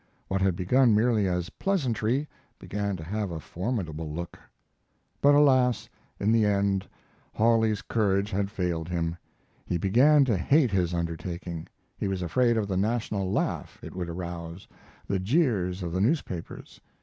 [0.29, 4.39] What had begun merely as pleasantry began to have a formidable look.
[5.21, 5.89] But alas!
[6.19, 6.87] in the end
[7.35, 9.15] Hawley's courage had failed him.
[9.67, 11.67] He began to hate his undertaking.
[11.99, 14.67] He was afraid of the national laugh it would arouse,
[15.07, 16.81] the jeers of the newspapers.